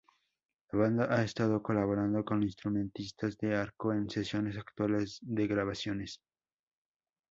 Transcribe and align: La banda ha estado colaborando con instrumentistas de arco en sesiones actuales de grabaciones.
La 0.71 0.79
banda 0.79 1.07
ha 1.15 1.21
estado 1.21 1.61
colaborando 1.61 2.25
con 2.25 2.41
instrumentistas 2.41 3.37
de 3.37 3.55
arco 3.55 3.93
en 3.93 4.09
sesiones 4.09 4.57
actuales 4.57 5.19
de 5.21 5.45
grabaciones. 5.45 6.19